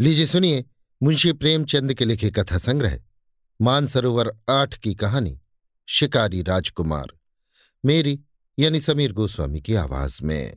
लीजिए 0.00 0.26
सुनिए 0.26 0.64
मुंशी 1.02 1.32
प्रेमचंद 1.32 1.94
के 1.94 2.04
लिखे 2.04 2.30
कथा 2.30 2.58
संग्रह, 2.58 3.02
मानसरोवर 3.60 4.30
आठ 4.50 4.78
की 4.78 4.94
कहानी, 4.94 5.40
शिकारी 5.88 6.42
राजकुमार, 6.42 7.06
मेरी 7.84 8.20
यानी 8.58 8.80
समीर 8.80 9.12
गोस्वामी 9.12 9.60
की 9.60 9.74
आवाज़ 9.74 10.24
में। 10.24 10.56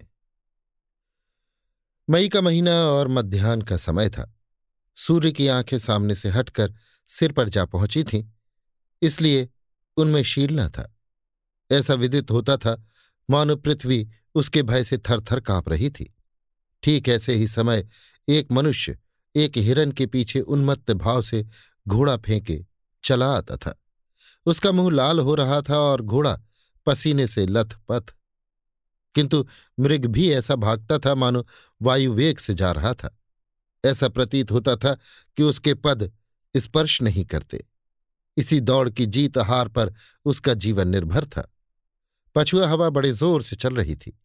मई 2.09 2.29
का 2.29 2.41
महीना 2.41 2.71
और 2.71 3.07
मध्यान्ह 3.07 3.65
का 3.65 3.77
समय 3.77 4.09
था। 4.09 4.37
सूर्य 4.95 5.31
की 5.31 5.47
आँखें 5.47 5.79
सामने 5.79 6.15
से 6.15 6.29
हटकर 6.29 6.73
सिर 7.07 7.31
पर 7.31 7.49
जा 7.49 7.65
पहुँची 7.65 8.03
थीं, 8.03 8.25
इसलिए 9.01 9.49
उनमें 9.97 10.23
शील 10.23 10.59
न 10.59 10.69
था। 10.69 10.97
ऐसा 11.71 11.93
विदित 11.93 12.31
होता 12.31 12.57
था, 12.57 12.85
मानो 13.29 13.55
पृथ्वी 13.55 14.09
उसके 14.35 14.63
भय 14.63 14.83
से 14.83 14.97
थर 14.97 15.21
थर 15.21 15.39
काँप 15.39 15.69
रही 15.69 15.89
थी। 15.89 16.15
ठीक 16.83 17.09
ऐसे 17.09 17.33
ही 17.33 17.47
समय 17.47 17.87
एक 18.29 18.51
मनुष्य 18.51 18.97
एक 19.35 19.57
हिरन 19.57 19.91
के 19.91 20.05
पीछे 20.05 20.39
उन्मत्त 20.39 20.91
भाव 20.91 21.21
से 21.21 21.47
घोड़ा 21.87 22.17
फेंके 22.17 22.65
चला 23.03 23.37
आता 23.37 23.55
था। 23.55 23.83
उसका 24.45 24.71
मुँह 24.71 24.95
लाल 24.95 25.19
हो 25.19 25.35
रहा 25.35 25.61
था 25.61 25.77
और 25.77 26.01
घोड़ा 26.01 26.41
पसीने 26.85 27.27
से 27.27 27.45
लथपथ। 27.45 28.13
किंतु 29.15 29.47
मृग 29.79 30.05
भी 30.05 30.31
ऐसा 30.31 30.55
भागता 30.55 30.97
था 30.97 31.15
मानो 31.15 31.47
वायु 31.81 32.13
वेग 32.13 32.37
से 32.37 32.53
जा 32.53 32.71
रहा 32.71 32.93
था। 32.93 33.19
ऐसा 33.85 34.09
प्रतीत 34.09 34.51
होता 34.51 34.75
था 34.75 34.97
कि 35.37 35.43
उसके 35.43 35.73
पद 35.73 36.11
स्पर्श 36.57 37.01
नहीं 37.01 37.25
करते। 37.25 37.65
इसी 38.37 38.59
दौड़ 38.59 38.89
की 38.89 39.05
जीत 39.05 39.37
हार 39.37 39.67
पर 39.67 39.93
उसका 40.25 40.53
जीवन 40.53 40.87
निर्भर 40.87 41.25
था। 41.25 41.55
पछुआ 42.35 42.67
हवा 42.67 42.89
बड़े 42.89 43.11
ज़ोर 43.11 43.41
से 43.41 43.55
चल 43.55 43.75
रही 43.75 43.95
थी। 43.95 44.19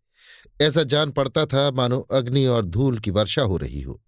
ऐसा 0.60 0.82
जान 0.82 1.10
पड़ता 1.10 1.46
था 1.46 1.70
मानो 1.70 2.00
अग्नि 2.00 2.46
और 2.46 2.64
धूल 2.64 2.98
की 2.98 3.10
वर्षा 3.10 3.42
हो 3.42 3.56
रही 3.56 3.80
हो। 3.80 4.02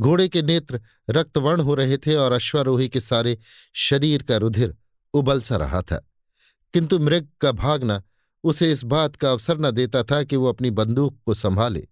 घोड़े 0.00 0.28
के 0.28 0.42
नेत्र 0.42 0.80
रक्तवर्ण 1.10 1.60
हो 1.60 1.74
रहे 1.74 1.96
थे 1.96 2.14
और 2.14 2.32
अश्वारोही 2.32 2.88
के 2.88 3.00
सारे 3.00 3.38
शरीर 3.74 4.22
का 4.22 4.36
रुधिर 4.36 4.76
उबल 5.14 5.40
सा 5.40 5.56
रहा 5.56 5.82
था। 5.82 6.08
किंतु 6.72 6.98
मृग 6.98 7.28
का 7.40 7.52
भागना 7.52 8.02
उसे 8.44 8.72
इस 8.72 8.84
बात 8.84 9.16
का 9.16 9.30
अवसर 9.30 9.58
न 9.58 9.70
देता 9.70 10.02
था 10.02 10.22
कि 10.22 10.36
वो 10.36 10.46
अपनी 10.46 10.70
बंदूक 10.70 11.18
को 11.26 11.34
संभाले। 11.34 11.88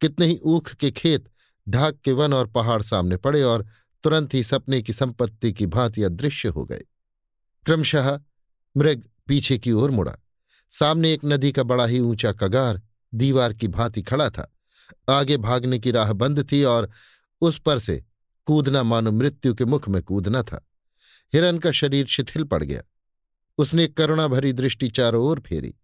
कितने 0.00 0.26
ही 0.26 0.40
ऊख 0.42 0.72
के 0.72 0.90
खेत, 0.90 1.30
ढाक 1.68 1.98
के 2.04 2.12
वन 2.12 2.32
और 2.32 2.46
पहाड़ 2.46 2.82
सामने 2.82 3.16
पड़े 3.16 3.42
और 3.42 3.66
तुरंत 4.02 4.34
ही 4.34 4.42
सपने 4.42 4.82
की 4.82 4.92
संपत्ति 4.92 5.52
की 5.52 5.66
भांति 5.66 6.02
अदृश्य 6.02 6.48
हो 6.48 6.64
गए। 6.64 6.82
क्रमशः 7.64 8.20
मृग 8.76 9.08
पीछे 9.26 9.58
की 9.58 9.72
ओर 9.72 9.90
मुड़ा। 9.90 10.16
सामने 10.70 11.12
एक 11.12 11.20
नदी 11.24 11.52
का 11.52 11.62
बड़ा 11.62 11.86
ही 11.86 12.00
ऊँचा 12.00 12.32
कगार, 12.32 12.82
दीवार 13.14 13.52
की 13.52 13.68
भांति 13.68 14.02
खड़ा 14.02 14.30
था। 14.30 14.54
आगे 15.10 15.36
भागने 15.36 15.78
की 15.78 15.90
राह 15.90 16.12
बंद 16.12 16.52
थी 16.52 16.64
और 16.64 16.90
उस 17.40 17.60
पर 17.60 17.78
से 17.78 18.04
कूदना 18.46 18.82
मानो 18.82 19.12
मृत्यु 19.12 19.54
के 19.54 19.64
मुख 19.64 19.88
में 19.88 20.02
कूदना 20.02 20.42
था। 20.42 20.68
हिरन 21.34 21.58
का 21.58 21.70
शरीर 21.70 22.06
शिथिल 22.06 22.44
पड़ 22.44 22.64
गया। 22.64 22.82
उसने 23.58 23.86
करुणा 23.86 24.26
भरी 24.26 24.52
दृष्टि 24.52 24.88
चारों 24.88 25.24
ओर 25.24 25.40
फेरी, 25.40 25.74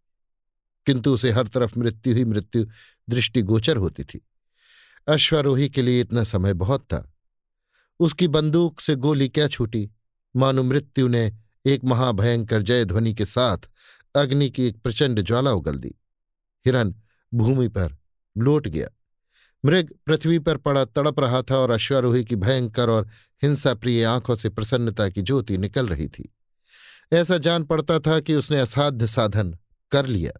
किंतु 0.86 1.14
उसे 1.14 1.30
हर 1.30 1.48
तरफ़ 1.48 1.78
मृत्यु 1.78 2.14
ही 2.14 2.24
मृत्यु 2.24 2.66
दृष्टि 3.10 3.42
गोचर 3.42 3.76
होती 3.76 4.04
थी। 4.04 4.26
अश्वारोही 5.08 5.68
के 5.68 5.82
लिए 5.82 6.00
इतना 6.00 6.24
समय 6.24 6.54
बहुत 6.54 6.82
था। 6.82 7.12
उसकी 8.00 8.28
बंदूक 8.28 8.80
से 8.80 8.94
गोली 8.94 9.28
क्या 9.28 9.48
छूटी? 9.48 9.90
मानो 10.36 10.62
मृत्यु 10.62 11.08
ने 11.08 11.32
एक 11.66 11.84
महाभयंकर 11.84 12.62
जय 12.62 12.84
ध्वनि 12.84 13.14
के 13.14 13.24
साथ 13.24 13.58
अग्नि 14.14 14.50
की 14.50 14.66
एक 14.66 14.76
प्रचंड 14.76 15.20
ज्वाला 15.20 15.52
उगल 15.52 15.78
दी। 15.78 15.94
हिरन 16.66 16.94
भूमि 17.34 17.68
पर 17.68 17.96
लौट 18.36 18.68
गया। 18.68 18.88
मृग 19.64 19.94
पृथ्वी 20.06 20.38
पर 20.38 20.56
पड़ा 20.56 20.84
तड़प 20.84 21.20
रहा 21.20 21.42
था 21.42 21.56
और 21.56 21.70
अश्वारोही 21.70 22.24
की 22.24 22.36
भयंकर 22.36 22.90
और 22.90 23.08
हिंसा 23.42 23.74
प्रिय 23.74 24.04
आँखों 24.04 24.34
से 24.34 24.48
प्रसन्नता 24.48 25.08
की 25.08 25.22
ज्योति 25.22 25.58
निकल 25.58 25.88
रही 25.88 26.08
थी। 26.08 26.34
ऐसा 27.12 27.38
जान 27.38 27.64
पड़ता 27.64 27.98
था 27.98 28.20
कि 28.20 28.34
उसने 28.34 28.60
असाध्य 28.60 29.06
साधन 29.06 29.58
कर 29.90 30.06
लिया। 30.06 30.32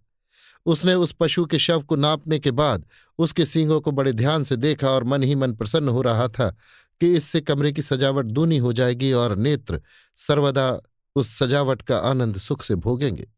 उसने 0.67 0.95
उस 0.95 1.13
पशु 1.13 1.47
के 1.47 1.59
शव 1.59 1.83
को 1.83 1.97
नापने 1.97 2.39
के 2.39 2.51
बाद 2.51 2.87
उसके 3.19 3.47
सींगों 3.47 3.81
को 3.81 3.91
बड़े 3.91 4.13
ध्यान 4.13 4.43
से 4.43 4.57
देखा 4.57 4.89
और 4.89 5.05
मन 5.05 5.23
ही 5.23 5.35
मन 5.35 5.53
प्रसन्न 5.53 5.89
हो 5.89 6.03
रहा 6.03 6.29
था 6.29 6.57
कि 7.01 7.15
इससे 7.15 7.41
कमरे 7.41 7.73
की 7.73 7.83
सजावट 7.83 8.25
दूनी 8.25 8.59
हो 8.59 8.73
जाएगी 8.73 9.13
और 9.13 9.37
नेत्र 9.37 9.83
सर्वदा 10.17 10.81
उस 11.17 11.39
सजावट 11.39 11.83
का 11.83 11.99
आनंद 11.99 12.37
सुख 12.37 12.63
से 12.63 12.75
भोगेंगे। 12.75 13.29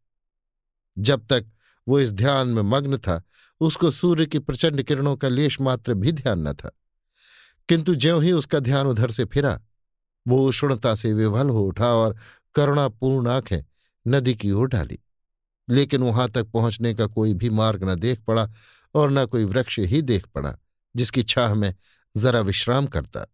जब 0.99 1.27
तक 1.27 1.47
वो 1.89 2.01
इस 2.01 2.13
ध्यान 2.13 2.49
में 2.49 2.63
मग्न 2.63 2.97
था। 2.97 3.23
उसको 3.61 3.91
सूर्य 3.91 4.27
की 4.27 4.39
प्रचंड 4.39 4.83
किरणों 4.83 5.17
का 5.17 5.29
लेश 5.29 5.61
मात्र 5.61 5.95
भी 5.95 6.13
ध्यान 6.13 6.49
न 6.49 6.53
था। 6.53 6.71
किंतु 7.69 7.95
ज्यों 7.95 8.23
ही 8.23 8.33
उसका 8.33 8.61
ध्यान 8.61 8.87
उधर 8.87 9.11
से 9.11 9.25
फिरा, 9.25 9.61
वो 10.29 10.49
उष्णता 10.49 10.95
से 10.95 11.13
विभल 11.13 11.49
हो 11.49 11.63
उठा 11.65 11.89
और 11.89 12.17
करुणापूर्ण 12.55 13.29
आँखें 13.29 13.65
नदी 14.09 14.35
की 14.35 14.51
ओर 14.51 14.69
डाली। 14.69 14.99
लेकिन 15.71 16.03
वहाँ 16.03 16.31
तक 16.31 16.45
पहुँचने 16.45 16.95
का 16.95 17.07
कोई 17.07 17.35
भी 17.35 17.51
मार्ग 17.51 17.85
न 17.85 17.95
देख 17.95 18.21
पड़ा 18.21 18.51
और 18.95 19.11
न 19.11 19.27
कोई 19.27 19.45
वृक्ष 19.45 19.79
ही 19.79 20.03
देख 20.03 20.27
पड़ा, 20.27 20.57
जिसकी 20.97 21.23
छाह 21.23 21.55
में 21.55 21.75
जरा 22.17 22.41
विश्राम 22.41 22.87
करता। 22.87 23.27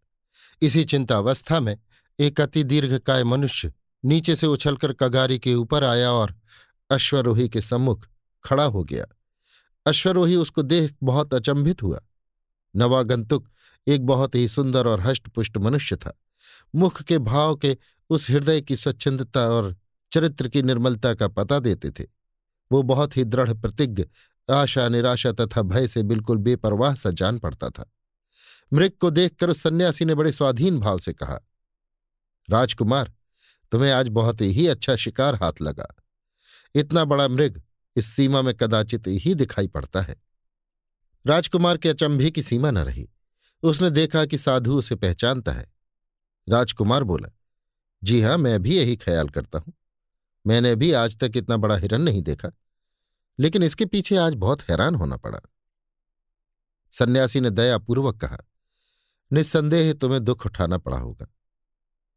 इसी 0.61 0.83
चिंतावस्था 0.83 1.59
में 1.59 1.77
एक 2.19 2.41
अति 2.41 2.63
दीर्घकाय 2.63 3.23
मनुष्य 3.23 3.73
नीचे 4.05 4.35
से 4.35 4.47
उछलकर 4.47 4.93
कगारी 4.93 5.39
के 5.39 5.55
ऊपर 5.55 5.83
आया 5.83 6.11
और 6.11 6.35
अश्वरोही 6.89 7.49
के 7.49 7.61
सम्मुख 7.61 8.07
खड़ा 8.45 8.63
हो 8.63 8.83
गया। 8.83 9.05
अश्वरोही 9.85 10.35
उसको 10.35 10.61
देख 10.61 10.95
बहुत 11.03 11.33
अचंभित 11.33 11.83
हुआ। 11.83 12.01
नवागंतुक 12.75 13.49
एक 13.87 14.05
बहुत 14.05 14.35
ही 14.35 14.47
सुंदर 14.47 14.87
और 14.87 15.01
हष्टपुष्ट 15.01 15.57
मनुष्य 15.57 15.95
था। 15.95 16.17
मुख 16.75 17.01
के 17.01 17.17
भाव 17.17 17.55
के 17.55 17.77
उस 18.09 18.29
हृदय 18.29 18.61
की 18.61 18.75
स्वच्छंदता 18.75 19.47
और 19.47 19.75
चरित्र 20.11 20.47
की 20.47 20.61
निर्मलता 20.61 21.13
का 21.13 21.27
पता 21.27 21.59
देते 21.59 21.91
थे। 21.91 22.03
वो 22.71 22.81
बहुत 22.81 23.17
ही 23.17 23.23
दृढ़, 23.23 23.53
प्रतिज्ञ 23.53 24.05
आशा 24.51 24.87
निराशा 24.89 25.31
तथा 25.31 25.61
भय 25.61 25.87
से 25.87 26.03
बिल्कुल 26.03 26.37
बेपरवाह 26.37 26.95
सा 26.95 27.11
जान 27.11 27.39
पड़ता 27.39 27.69
था। 27.69 27.91
मृग 28.73 28.91
को 28.91 29.09
देखकर 29.09 29.49
उस 29.49 29.61
सन्यासी 29.63 30.05
ने 30.05 30.15
बड़े 30.15 30.31
स्वाधीन 30.31 30.79
भाव 30.79 30.99
से 30.99 31.13
कहा, 31.13 31.39
राजकुमार, 32.49 33.13
तुम्हें 33.71 33.91
आज 33.91 34.07
बहुत 34.07 34.41
ही 34.41 34.67
अच्छा 34.67 34.95
शिकार 34.95 35.35
हाथ 35.35 35.61
लगा। 35.61 35.87
इतना 36.75 37.05
बड़ा 37.05 37.27
मृग 37.27 37.61
इस 37.95 38.05
सीमा 38.05 38.41
में 38.41 38.53
कदाचित 38.53 39.07
ही 39.07 39.33
दिखाई 39.35 39.67
पड़ता 39.67 40.01
है। 40.01 40.15
राजकुमार 41.25 41.77
के 41.77 41.89
अचंभे 41.89 42.31
की 42.31 42.41
सीमा 42.41 42.71
न 42.71 42.77
रही। 42.77 43.09
उसने 43.63 43.89
देखा 43.89 44.25
कि 44.25 44.37
साधु 44.37 44.77
उसे 44.77 44.95
पहचानता 44.95 45.51
है। 45.51 45.71
राजकुमार 46.47 47.03
बोला, 47.03 47.29
जी 48.03 48.21
हाँ, 48.21 48.37
मैं 48.37 48.61
भी 48.61 48.77
यही 48.77 48.95
ख्याल 48.95 49.29
करता 49.29 49.59
हूँ। 49.59 49.73
मैंने 50.45 50.75
भी 50.75 50.91
आज 50.91 51.17
तक 51.17 51.37
इतना 51.37 51.57
बड़ा 51.57 51.75
हिरन 51.75 52.01
नहीं 52.01 52.21
देखा, 52.21 52.49
लेकिन 53.39 53.63
इसके 53.63 53.85
पीछे 53.85 54.15
आज 54.15 54.33
बहुत 54.35 54.61
हैरान 54.61 54.95
होना 54.95 55.17
पड़ा। 55.17 55.39
सन्यासी 56.93 57.39
ने 57.39 57.49
दयापूर्वक 57.49 58.19
कहा, 58.21 58.37
निस्संदेह 59.31 59.93
तुम्हें 59.93 60.23
दुख 60.23 60.45
उठाना 60.45 60.77
पड़ा 60.77 60.97
होगा। 60.97 61.27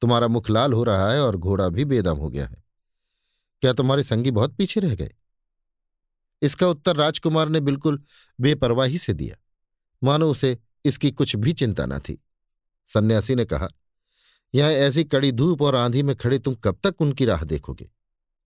तुम्हारा 0.02 0.28
मुख 0.28 0.50
लाल 0.50 0.72
हो 0.72 0.82
रहा 0.84 1.10
है 1.10 1.20
और 1.20 1.36
घोड़ा 1.36 1.68
भी 1.68 1.84
बेदम 1.84 2.16
हो 2.16 2.30
गया 2.30 2.46
है। 2.46 2.64
क्या 3.62 3.72
तुम्हारे 3.72 4.02
संगी 4.02 4.30
बहुत 4.30 4.54
पीछे 4.54 4.80
रह 4.80 4.94
गए? 4.94 5.14
इसका 6.42 6.68
उत्तर 6.68 6.96
राजकुमार 6.96 7.48
ने 7.48 7.60
बिल्कुल 7.60 8.02
बेपरवाही 8.38 8.98
से 8.98 9.12
दिया। 9.12 9.36
मानो 10.02 10.30
उसे 10.30 10.56
इसकी 10.84 11.10
कुछ 11.10 11.36
भी 11.36 11.52
चिंता 11.52 11.86
न 11.86 11.98
थी। 11.98 12.22
सन्यासी 12.88 13.34
ने 13.34 13.44
कहा, 13.44 13.68
यहाँ 14.54 14.70
ऐसी 14.70 15.04
कड़ी 15.04 15.32
धूप 15.32 15.62
और 15.62 15.74
आंधी 15.74 16.02
में 16.02 16.14
खड़े 16.16 16.38
तुम 16.38 16.54
कब 16.54 16.78
तक 16.84 17.00
उनकी 17.00 17.24
राह 17.24 17.44
देखोगे? 17.44 17.90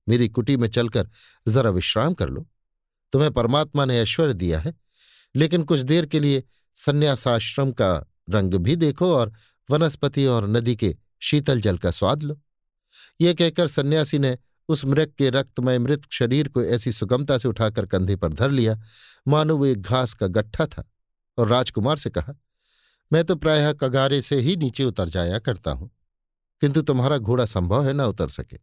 मेरी 0.09 0.29
कुटी 0.29 0.57
में 0.57 0.69
चलकर 0.69 1.09
जरा 1.49 1.71
विश्राम 1.71 2.15
कर 2.15 2.29
लो। 2.29 2.47
तुम्हें 3.13 3.31
परमात्मा 3.33 3.85
ने 3.85 3.99
ऐश्वर्य 4.01 4.35
दिया 4.35 4.59
है, 4.59 4.75
लेकिन 5.35 5.63
कुछ 5.63 5.81
देर 5.81 6.07
के 6.07 6.21
लिए 6.21 6.43
संन्यासाश्रम 6.75 7.73
का 7.73 7.95
रंग 8.31 8.55
भी 8.55 8.77
देखो 8.77 9.15
और 9.15 9.33
वनस्पति 9.71 10.25
और 10.27 10.49
नदी 10.49 10.77
के 10.77 10.97
शीतल 11.21 11.61
जल 11.61 11.79
का 11.79 11.91
स्वाद 11.91 12.23
लो। 12.23 12.41
ये 13.21 13.35
कहकर 13.35 13.67
सन्यासी 13.67 14.19
ने 14.19 14.37
उस 14.71 14.85
मृग 14.85 15.13
के 15.19 15.31
रक्तमय 15.31 15.79
मृत 15.79 16.03
शरीर 16.13 16.49
को 16.49 16.63
ऐसी 16.65 16.93
सुगमता 16.93 17.39
से 17.39 17.49
उठाकर 17.49 17.87
कंधे 17.87 18.17
पर 18.17 18.33
धर 18.33 18.51
लिया। 18.51 18.79
मानो 19.29 19.57
वो 19.57 19.67
एक 19.67 19.81
घास 19.81 20.15
का 20.15 20.27
गट्ठा 20.29 20.67
था 20.67 20.85
और 21.39 21.49
राजकुमार 21.49 21.97
से 21.97 22.11
कहा, 22.11 22.35
मैं 23.11 23.25
तो 23.25 23.37
प्रायः 23.37 23.73
कगारे 23.75 24.21
से 24.23 24.37
ही 24.39 24.57
नीचे 24.57 24.85
उतर 24.85 25.09
जाया 25.09 25.39
करता 25.41 25.71
हूँ, 25.73 25.91
किंतु 26.63 26.83
तुम्हारा 26.83 27.19
घोड़ा 27.19 27.45
संभव 27.47 27.87
है 27.87 27.93
न 27.93 28.01
उतर 28.03 28.29
सके। 28.31 28.59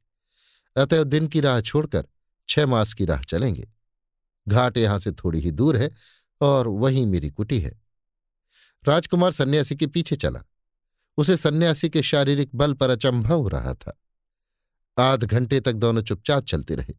अतएव 0.76 1.04
दिन 1.06 1.28
की 1.28 1.42
राह 1.42 1.60
छोड़कर 1.62 2.08
छह 2.50 2.66
मास 2.66 2.94
की 2.94 3.06
राह 3.06 3.22
चलेंगे। 3.22 3.68
घाट 4.48 4.78
यहाँ 4.78 5.00
से 5.00 5.12
थोड़ी 5.14 5.40
ही 5.40 5.52
दूर 5.52 5.78
है 5.78 5.92
और 6.42 6.68
वहीं 6.68 7.06
मेरी 7.06 7.30
कुटी 7.30 7.60
है। 7.60 7.72
राजकुमार 8.84 9.32
सन्यासी 9.34 9.76
के 9.76 9.88
पीछे 9.88 10.16
चला। 10.16 10.44
उसे 11.18 11.38
सन्यासी 11.38 11.90
के 11.90 12.02
शारीरिक 12.04 12.50
बल 12.56 12.74
पर 12.74 12.90
अचंभा 12.90 13.34
हो 13.34 13.48
रहा 13.48 13.74
था। 13.74 14.00
आध 15.00 15.24
घंटे 15.24 15.60
तक 15.60 15.74
दोनों 15.74 16.02
चुपचाप 16.02 16.46
चलते 16.46 16.76
रहे। 16.76 16.94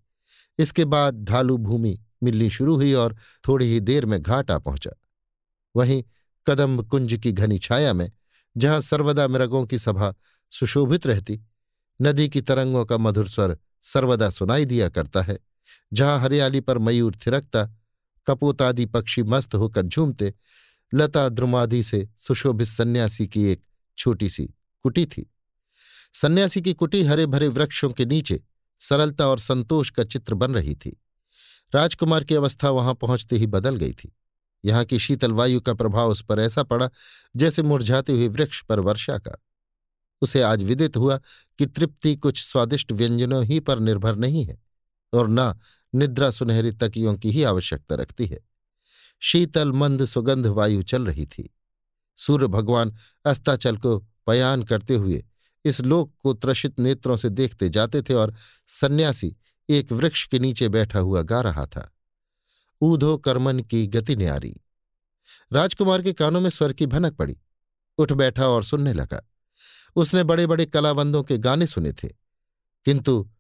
इसके 0.59 0.85
बाद 0.85 1.25
ढालू 1.25 1.57
भूमि 1.57 1.99
मिलनी 2.23 2.51
शुरू 2.51 2.75
हुई 2.77 2.93
और 2.93 3.17
थोड़ी 3.49 3.67
ही 3.67 3.81
देर 3.81 4.07
में 4.07 4.23
घाट 4.23 4.51
आ 4.51 4.59
पहुँचा। 4.59 4.91
वहीं 5.77 6.03
कदम 6.47 6.83
कुंज 6.83 7.15
की 7.15 7.33
घनी 7.33 7.59
छाया 7.59 7.93
में, 7.93 8.11
जहाँ 8.57 8.81
सर्वदा 8.81 9.29
मृगों 9.29 9.67
की 9.67 9.79
सभा 9.79 10.15
सुशोभित 10.51 11.07
रहती, 11.07 11.41
नदी 12.03 12.29
की 12.29 12.41
तरंगों 12.41 12.85
का 12.85 12.99
मधुर 12.99 13.29
स्वर 13.29 13.59
सर्वदा 13.83 14.31
सुनाई 14.31 14.65
दिया 14.65 14.89
करता 14.89 15.23
है, 15.23 15.39
जहाँ 15.93 16.21
हरियाली 16.21 16.61
पर 16.61 16.79
मयूर 16.79 17.17
थिरकता, 17.27 17.65
कपोतादि 18.27 18.87
पक्षी 18.87 19.23
मस्त 19.23 19.55
होकर 19.55 19.83
झूमते, 19.83 20.35
लता 20.95 21.29
द्रुमादि 21.29 21.83
से 21.83 22.09
सुशोभित 22.19 22.69
सन्यासी 22.69 23.27
की 23.27 23.45
एक 23.45 23.63
छोटी 23.99 24.29
सी 24.29 24.55
कुटी 24.83 25.07
थी। 25.07 25.31
सन्यासी 26.13 26.63
की 26.63 26.73
कुटी 26.75 27.03
हरे 27.03 27.27
भरे 27.27 27.49
वृक्षों 27.49 27.91
के 27.91 28.05
नीचे 28.05 28.41
सरलता 28.79 29.29
और 29.29 29.39
संतोष 29.39 29.91
का 29.91 30.05
चित्र 30.05 30.35
बन 30.35 30.55
रही 30.55 30.75
थी। 30.75 31.03
राजकुमार 31.75 32.25
की 32.25 32.35
अवस्था 32.35 32.71
वहाँ 32.71 32.95
पहुँचते 32.95 33.37
ही 33.37 33.47
बदल 33.47 33.77
गई 33.77 33.93
थी। 33.93 34.17
यहाँ 34.65 34.85
की 34.85 34.99
शीतल 34.99 35.33
वायु 35.33 35.61
का 35.61 35.75
प्रभाव 35.75 36.11
उस 36.11 36.23
पर 36.23 36.41
ऐसा 36.41 36.63
पड़ा 36.63 36.91
जैसे 37.37 37.63
मुरझाते 37.63 38.13
हुए 38.13 38.29
वृक्ष 38.29 38.63
पर 38.63 38.81
वर्षा 38.81 39.19
का। 39.19 39.45
उसे 40.23 40.43
आज 40.43 40.63
विदित 40.63 40.97
हुआ 40.97 41.21
कि 41.59 41.67
तृप्ति 41.67 42.17
कुछ 42.17 42.45
स्वादिष्ट 42.45 42.93
व्यंजनों 42.93 43.45
ही 43.45 43.61
पर 43.61 43.79
निर्भर 43.79 44.17
नहीं 44.17 44.45
है 44.45 44.59
और 45.13 45.29
न 45.31 45.55
निद्रा 45.95 46.31
सुनहरी 46.31 46.73
तकियों 46.73 47.15
की 47.15 47.31
ही 47.31 47.43
आवश्यकता 47.43 47.95
रखती 47.95 48.27
है। 48.27 48.39
शीतल, 49.21 49.73
मंद, 49.73 50.05
सुगंध 50.05 50.47
वायु 50.47 50.83
चल 50.83 51.07
रही 51.07 51.27
थी। 51.27 51.55
सूर्य 52.17 52.47
भगवान 52.47 52.95
अस्ताचल 53.25 53.77
को 53.77 53.99
बयान 53.99 54.63
करते 54.63 54.95
हुए 54.95 55.25
इस 55.65 55.81
लोक 55.81 56.15
को 56.23 56.33
त्रषित 56.33 56.81
नेत्रों 56.81 57.17
से 57.17 57.29
देखते 57.29 57.69
जाते 57.69 58.03
थे 58.03 58.15
और 58.15 58.35
सन्यासी 58.67 59.37
एक 59.69 59.93
वृक्ष 59.93 60.29
के 60.29 60.39
नीचे 60.39 60.69
बैठा 60.69 60.99
हुआ 60.99 61.23
गा 61.23 61.41
रहा 61.41 61.67
था। 61.67 61.93
ऊधो 62.81 63.19
कर्मन 63.19 63.61
की 63.61 63.87
गति 63.87 64.17
न्यारी 64.17 64.57
राजकुमार 65.53 66.03
के 66.03 66.13
कानों 66.13 66.41
में 66.41 66.51
स्वर 66.51 66.73
की 66.73 66.87
भनक 66.87 67.13
पड़ी। 67.13 67.37
उठ 67.99 68.13
बैठा 68.13 68.49
और 68.49 68.65
सुनने 68.65 68.93
लगा। 68.93 69.31
उसने 69.97 70.25
बड़े 70.25 70.47
बड़े 70.47 70.67
कलावंदों 70.67 71.23
के 71.23 71.39
गाने 71.39 71.67
सुने 71.67 71.93
थे। 71.93 72.09
किंतु 72.85 73.31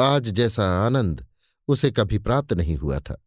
आज 0.00 0.28
जैसा 0.28 0.86
आनंद 0.86 1.26
उसे 1.68 1.90
कभी 1.90 2.18
प्राप्त 2.18 2.52
नहीं 2.52 2.76
हुआ 2.76 3.00
था। 3.00 3.24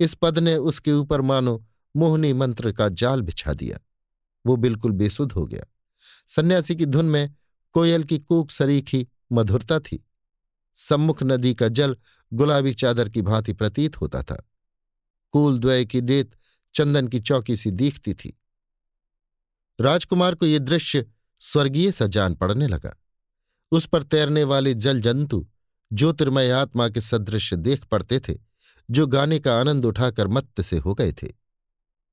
इस 0.00 0.14
पद 0.14 0.38
ने 0.38 0.56
उसके 0.56 0.92
ऊपर 0.92 1.20
मानो 1.20 1.66
मोहनी 1.96 2.32
मंत्र 2.32 2.72
का 2.72 2.88
जाल 2.88 3.22
बिछा 3.22 3.54
दिया। 3.54 3.78
वो 4.46 4.56
बिल्कुल 4.56 4.92
बेसुध 4.92 5.32
हो 5.32 5.46
गया। 5.46 5.64
सन्यासी 6.28 6.76
की 6.76 6.86
धुन 6.86 7.06
में 7.06 7.34
कोयल 7.74 8.04
की 8.04 8.18
कूक 8.18 8.50
सरीखी 8.50 9.08
मधुरता 9.32 9.78
थी। 9.78 10.08
सम्मुख 10.74 11.22
नदी 11.22 11.54
का 11.54 11.68
जल 11.68 11.96
गुलाबी 12.32 12.74
चादर 12.74 13.08
की 13.08 13.22
भांति 13.22 13.52
प्रतीत 13.52 14.00
होता 14.00 14.22
था। 14.22 14.50
कूल 15.30 15.58
द्वय 15.58 15.84
की 15.84 16.00
रेत 16.00 16.36
चंदन 16.74 17.08
की 17.08 17.20
चौकी 17.20 17.56
सी 17.56 17.70
दिखती 17.70 18.14
थी। 18.14 18.40
राजकुमार 19.80 20.34
को 20.34 20.46
ये 20.46 20.58
दृश्य 20.58 21.06
स्वर्गीय 21.40 21.92
सा 21.92 22.06
जान 22.06 22.34
पड़ने 22.34 22.66
लगा। 22.66 22.96
उस 23.72 23.86
पर 23.86 24.02
तैरने 24.02 24.44
वाले 24.44 24.74
जल 24.74 25.00
जंतु 25.00 25.48
ज्योतिर्मय 25.92 26.50
आत्मा 26.50 26.88
के 26.88 27.00
सदृश 27.00 27.54
देख 27.54 27.84
पड़ते 27.84 28.20
थे, 28.20 28.34
जो 28.90 29.06
गाने 29.06 29.38
का 29.38 29.60
आनंद 29.60 29.84
उठाकर 29.84 30.26
मत्त 30.26 30.60
से 30.60 30.78
हो 30.78 30.94
गए 30.94 31.12
थे। 31.12 31.28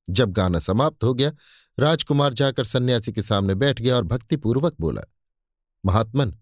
जब 0.09 0.31
गाना 0.31 0.59
समाप्त 0.59 1.03
हो 1.03 1.13
गया, 1.13 1.31
राजकुमार 1.79 2.33
जाकर 2.33 2.63
सन्यासी 2.63 3.11
के 3.11 3.21
सामने 3.21 3.55
बैठ 3.55 3.81
गया 3.81 3.95
और 3.95 4.03
भक्तिपूर्वक 4.03 4.75
बोला 4.79 5.01
महात्मन, 5.83 6.33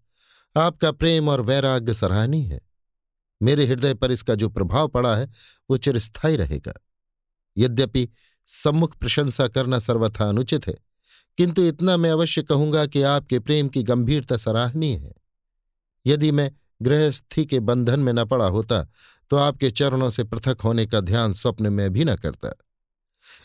आपका 0.55 0.91
प्रेम 0.91 1.29
और 1.29 1.41
वैराग्य 1.41 1.93
सराहनीय 1.93 2.45
है। 2.45 2.59
मेरे 3.41 3.65
हृदय 3.65 3.93
पर 3.93 4.11
इसका 4.11 4.35
जो 4.35 4.49
प्रभाव 4.49 4.87
पड़ा 4.87 5.15
है, 5.15 5.29
वो 5.69 5.77
चिरस्थायी 5.77 6.35
रहेगा। 6.35 6.73
यद्यपि 7.57 8.07
सम्मुख 8.47 8.95
प्रशंसा 8.97 9.47
करना 9.47 9.79
सर्वथा 9.79 10.29
अनुचित 10.29 10.67
है, 10.67 10.75
किंतु 11.37 11.63
इतना 11.63 11.97
मैं 11.97 12.11
अवश्य 12.11 12.43
कहूँगा 12.43 12.85
कि 12.85 13.01
आपके 13.03 13.39
प्रेम 13.39 13.67
की 13.67 13.83
गंभीरता 13.83 14.37
सराहनीय 14.37 14.95
है। 14.95 15.13
यदि 16.05 16.31
मैं 16.31 16.51
गृहस्थी 16.81 17.45
के 17.45 17.59
बंधन 17.59 17.99
में 17.99 18.11
न 18.13 18.25
पड़ा 18.25 18.45
होता 18.47 18.83
तो 19.31 19.37
आपके 19.37 19.69
चरणों 19.71 20.09
से 20.09 20.23
पृथक 20.23 20.61
होने 20.61 20.85
का 20.85 20.99
ध्यान 20.99 21.33
स्वप्न 21.33 21.71
में 21.73 21.89
भी 21.93 22.05
न 22.05 22.15
करता। 22.15 22.53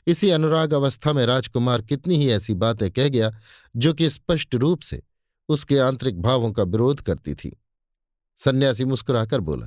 इसी 0.06 0.30
अनुराग 0.30 0.74
अवस्था 0.74 1.12
में 1.12 1.24
राजकुमार 1.26 1.82
कितनी 1.82 2.16
ही 2.16 2.30
ऐसी 2.30 2.54
बातें 2.54 2.90
कह 2.90 3.08
गया, 3.08 3.30
जो 3.76 3.92
कि 3.94 4.08
स्पष्ट 4.10 4.54
रूप 4.54 4.80
से 4.80 5.02
उसके 5.48 5.78
आंतरिक 5.78 6.20
भावों 6.22 6.52
का 6.52 6.62
विरोध 6.62 7.00
करती 7.00 7.34
थी। 7.34 7.56
सन्यासी 8.38 8.84
मुस्कुराकर 8.84 9.40
बोला, 9.40 9.66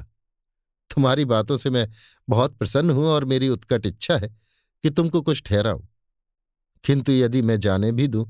तुम्हारी 0.89 1.25
बातों 1.25 1.57
से 1.57 1.69
मैं 1.69 1.87
बहुत 2.27 2.57
प्रसन्न 2.57 2.89
हूँ 2.89 3.05
और 3.05 3.25
मेरी 3.25 3.49
उत्कट 3.49 3.85
इच्छा 3.85 4.17
है 4.17 4.29
कि 4.83 4.89
तुमको 4.89 5.21
कुछ 5.21 5.41
ठहराऊं। 5.43 5.81
किंतु 6.83 7.11
यदि 7.11 7.41
मैं 7.41 7.59
जाने 7.59 7.91
भी 7.91 8.07
दूँ 8.07 8.25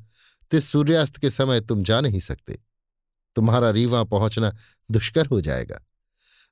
तो 0.52 0.60
सूर्यास्त 0.60 1.18
के 1.18 1.30
समय 1.30 1.62
तुम 1.62 1.84
जा 1.84 2.00
नहीं 2.02 2.20
सकते। 2.20 2.60
तुम्हारा 3.36 3.70
रीवा 3.70 4.04
पहुँचना 4.04 4.52
दुष्कर 4.90 5.26
हो 5.26 5.40
जाएगा। 5.42 5.80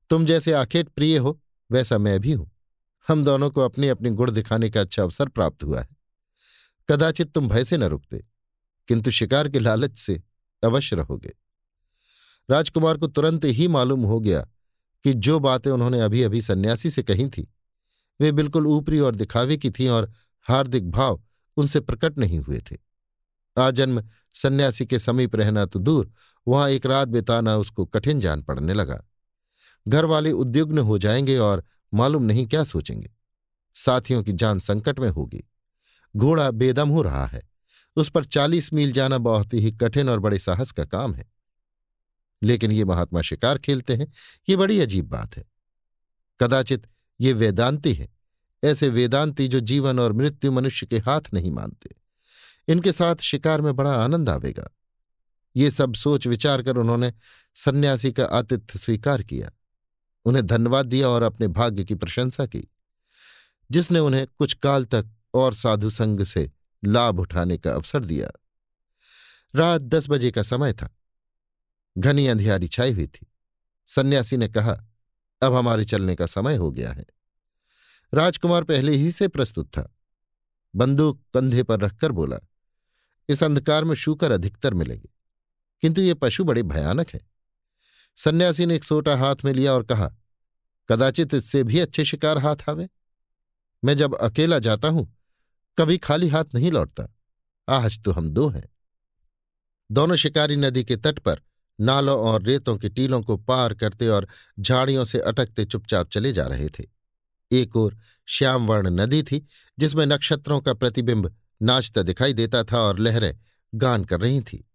तुम 0.09 0.25
जैसे 0.25 0.53
आखेट 0.53 0.89
प्रिय 0.89 1.17
हो, 1.17 1.39
वैसा 1.69 1.97
मैं 1.97 2.19
भी 2.19 2.31
हूँ। 2.31 2.49
हम 3.07 3.23
दोनों 3.23 3.49
को 3.51 3.61
अपने 3.61 3.89
अपने 3.89 4.09
गुण 4.11 4.31
दिखाने 4.31 4.69
का 4.69 4.81
अच्छा 4.81 5.03
अवसर 5.03 5.29
प्राप्त 5.29 5.63
हुआ 5.63 5.81
है। 5.81 5.87
कदाचित 6.89 7.31
तुम 7.31 7.47
भय 7.47 7.63
से 7.63 7.77
न 7.77 7.83
रुकते, 7.83 8.23
किंतु 8.87 9.11
शिकार 9.11 9.49
के 9.49 9.59
लालच 9.59 9.97
से 9.97 10.21
अवश्य 10.63 10.95
रहोगे। 10.95 11.33
राजकुमार 12.49 12.97
को 12.97 13.07
तुरंत 13.07 13.45
ही 13.45 13.67
मालूम 13.67 14.03
हो 14.03 14.19
गया 14.19 14.47
कि 15.03 15.13
जो 15.13 15.39
बातें 15.39 15.71
उन्होंने 15.71 16.01
अभी 16.01 16.23
अभी 16.23 16.41
सन्यासी 16.41 16.89
से 16.89 17.03
कही 17.03 17.29
थी, 17.29 17.53
वे 18.21 18.31
बिल्कुल 18.31 18.67
ऊपरी 18.67 18.99
और 18.99 19.15
दिखावे 19.15 19.57
की 19.57 19.69
थीं 19.69 19.89
और 19.89 20.11
हार्दिक 20.41 20.91
भाव 20.91 21.23
उनसे 21.57 21.79
प्रकट 21.79 22.17
नहीं 22.17 22.39
हुए 22.39 22.59
थे। 22.59 22.77
आजन्म 23.57 24.03
सन्यासी 24.33 24.85
के 24.85 24.99
समीप 24.99 25.35
रहना 25.35 25.65
तो 25.65 25.79
दूर, 25.79 26.11
वहाँ 26.47 26.69
एक 26.69 26.85
रात 26.85 27.07
बिताना 27.07 27.55
उसको 27.55 27.85
कठिन 27.85 28.19
जान 28.19 28.41
पड़ने 28.41 28.73
लगा। 28.73 29.03
घर 29.87 30.05
वाले 30.05 30.31
उद्युग्न 30.31 30.77
हो 30.77 30.97
जाएँगे 30.97 31.37
और 31.37 31.63
मालूम 31.93 32.23
नहीं 32.23 32.47
क्या 32.47 32.63
सोचेंगे। 32.63 33.11
साथियों 33.75 34.23
की 34.23 34.33
जान 34.33 34.59
संकट 34.59 34.99
में 34.99 35.09
होगी। 35.09 35.49
घोड़ा 36.15 36.51
बेदम 36.51 36.89
हो 36.89 37.01
रहा 37.01 37.25
है। 37.25 37.54
उस 37.95 38.09
पर 38.09 38.25
चालीस 38.25 38.73
मील 38.73 38.91
जाना 38.91 39.17
बहुत 39.17 39.53
ही 39.53 39.71
कठिन 39.71 40.09
और 40.09 40.19
बड़े 40.19 40.39
साहस 40.39 40.71
का 40.71 40.85
काम 40.85 41.15
है। 41.15 41.31
लेकिन 42.43 42.71
ये 42.71 42.85
महात्मा 42.85 43.21
शिकार 43.21 43.57
खेलते 43.57 43.95
हैं, 43.95 44.13
ये 44.49 44.55
बड़ी 44.55 44.79
अजीब 44.79 45.07
बात 45.07 45.37
है। 45.37 45.43
कदाचित 46.39 46.87
ये 47.21 47.33
वेदांती 47.33 47.93
है, 47.93 48.07
ऐसे 48.63 48.89
वेदांती 48.89 49.47
जो 49.47 49.59
जीवन 49.59 49.99
और 49.99 50.13
मृत्यु 50.13 50.51
मनुष्य 50.51 50.85
के 50.85 50.97
हाथ 50.97 51.21
नहीं 51.33 51.51
मानते। 51.51 51.89
इनके 52.67 52.91
साथ 52.91 53.15
शिकार 53.15 53.61
में 53.61 53.75
बड़ा 53.75 53.93
आनंद 53.93 54.29
आवेगा। 54.29 54.69
ये 55.55 55.71
सब 55.71 55.93
सोच 55.93 56.27
विचार 56.27 56.61
कर 56.61 56.77
उन्होंने 56.77 57.13
सन्यासी 57.55 58.11
का 58.11 58.25
आतिथ्य 58.25 58.79
स्वीकार 58.79 59.23
किया। 59.23 59.51
उन्हें 60.25 60.45
धन्यवाद 60.45 60.85
दिया 60.85 61.09
और 61.09 61.23
अपने 61.23 61.47
भाग्य 61.47 61.83
की 61.83 61.95
प्रशंसा 61.95 62.45
की, 62.45 62.67
जिसने 63.71 63.99
उन्हें 63.99 64.27
कुछ 64.39 64.53
काल 64.53 64.85
तक 64.85 65.05
और 65.33 65.53
साधु 65.53 65.89
संग 65.89 66.23
से 66.23 66.51
लाभ 66.85 67.19
उठाने 67.19 67.57
का 67.57 67.71
अवसर 67.71 68.05
दिया। 68.05 68.29
रात 69.55 69.81
दस 69.81 70.09
बजे 70.09 70.31
का 70.31 70.43
समय 70.43 70.73
था। 70.73 70.89
घनी 71.97 72.27
अंधियारी 72.27 72.67
छाई 72.67 72.93
हुई 72.93 73.07
थी। 73.07 73.27
सन्यासी 73.87 74.37
ने 74.37 74.47
कहा, 74.47 74.71
अब 75.41 75.53
हमारे 75.53 75.85
चलने 75.85 76.15
का 76.15 76.25
समय 76.25 76.55
हो 76.55 76.71
गया 76.71 76.91
है। 76.91 77.05
राजकुमार 78.13 78.63
पहले 78.63 78.91
ही 78.91 79.11
से 79.11 79.27
प्रस्तुत 79.27 79.67
था। 79.67 79.95
बंदूक 80.75 81.21
कंधे 81.33 81.63
पर 81.63 81.79
रखकर 81.79 82.11
बोला, 82.11 82.37
इस 83.29 83.43
अंधकार 83.43 83.83
में 83.83 83.95
शूकर 83.95 84.31
अधिकतर 84.31 84.73
मिलेंगे, 84.73 85.09
किंतु 85.81 86.01
ये 86.01 86.13
पशु 86.13 86.43
बड़े 86.43 86.63
भयानक 86.63 87.09
है। 87.09 87.19
सन्यासी 88.15 88.65
ने 88.65 88.75
एक 88.75 88.83
सोटा 88.83 89.15
हाथ 89.15 89.35
में 89.45 89.53
लिया 89.53 89.73
और 89.73 89.83
कहा, 89.83 90.11
कदाचित 90.89 91.33
इससे 91.33 91.63
भी 91.63 91.79
अच्छे 91.79 92.05
शिकार 92.05 92.37
हाथ 92.37 92.69
आवे। 92.69 92.89
मैं 93.83 93.97
जब 93.97 94.15
अकेला 94.15 94.59
जाता 94.59 94.87
हूँ 94.87 95.14
कभी 95.77 95.97
खाली 95.97 96.29
हाथ 96.29 96.45
नहीं 96.55 96.71
लौटता। 96.71 97.07
आज 97.69 98.03
तो 98.03 98.11
हम 98.11 98.29
दो 98.29 98.49
हैं। 98.49 98.69
दोनों 99.91 100.15
शिकारी 100.15 100.55
नदी 100.55 100.83
के 100.83 100.95
तट 100.95 101.19
पर 101.19 101.41
नालों 101.81 102.19
और 102.19 102.43
रेतों 102.43 102.77
के 102.77 102.89
टीलों 102.89 103.21
को 103.21 103.37
पार 103.37 103.73
करते 103.73 104.07
और 104.07 104.27
झाड़ियों 104.59 105.05
से 105.05 105.19
अटकते 105.19 105.65
चुपचाप 105.65 106.09
चले 106.09 106.33
जा 106.33 106.47
रहे 106.47 106.69
थे। 106.69 106.83
एक 107.51 107.75
ओर 107.75 107.97
श्यामवर्ण 108.25 108.89
नदी 108.89 109.23
थी, 109.23 109.47
जिसमें 109.79 110.05
नक्षत्रों 110.05 110.61
का 110.61 110.73
प्रतिबिंब 110.73 111.35
नाचता 111.61 112.01
दिखाई 112.01 112.33
देता 112.33 112.63
था 112.63 112.79
और 112.79 112.99
लहरें 112.99 113.37
गान 113.75 114.05
कर 114.05 114.19
रही 114.19 114.41
थी। 114.41 114.69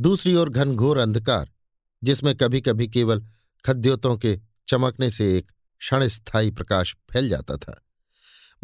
दूसरी 0.00 0.34
ओर 0.34 0.50
घनघोर 0.50 0.98
अंधकार, 0.98 1.50
जिसमें 2.04 2.36
कभी 2.36 2.60
कभी 2.60 2.88
केवल 2.88 3.26
खद्योतों 3.64 4.16
के 4.16 4.40
चमकने 4.68 5.10
से 5.10 5.38
एक 5.38 5.52
क्षणस्थायी 5.78 6.50
प्रकाश 6.50 6.96
फैल 7.12 7.28
जाता 7.28 7.56
था। 7.56 7.84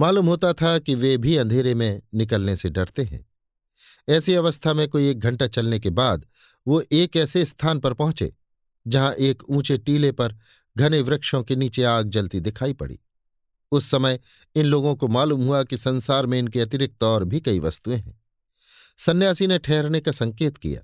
मालूम 0.01 0.27
होता 0.27 0.53
था 0.53 0.79
कि 0.79 0.95
वे 0.95 1.17
भी 1.19 1.37
अंधेरे 1.37 1.75
में 1.75 2.03
निकलने 2.15 2.57
से 2.57 2.71
डरते 2.71 3.03
हैं। 3.03 3.27
ऐसी 4.09 4.35
अवस्था 4.35 4.75
में 4.75 4.89
कोई 4.89 5.11
एक 5.11 5.19
घंटा 5.19 5.47
चलने 5.47 5.79
के 5.79 5.91
बाद 5.91 6.27
वो 6.67 6.83
एक 6.93 7.17
ऐसे 7.17 7.45
स्थान 7.45 7.79
पर 7.81 7.95
पहुँचे, 7.95 8.33
जहाँ 8.87 9.13
एक 9.13 9.43
ऊँचे 9.51 9.79
टीले 9.79 10.13
पर 10.13 10.37
घने 10.77 11.01
वृक्षों 11.01 11.43
के 11.43 11.57
नीचे 11.57 11.83
आग 11.83 12.09
जलती 12.09 12.41
दिखाई 12.41 12.73
पड़ी। 12.73 12.99
उस 13.73 13.91
समय 13.91 14.21
इन 14.55 14.67
लोगों 14.67 14.97
को 14.97 15.09
मालूम 15.09 15.45
हुआ 15.47 15.63
कि 15.63 15.77
संसार 15.77 16.27
में 16.27 16.39
इनके 16.39 16.61
अतिरिक्त 16.61 17.03
और 17.03 17.25
भी 17.25 17.41
कई 17.41 17.61
वस्तुएँ 17.61 17.97
हैं। 17.97 18.23
सन्यासी 18.99 19.47
ने 19.47 19.59
ठहरने 19.59 20.01
का 20.01 20.13
संकेत 20.13 20.57
किया। 20.57 20.81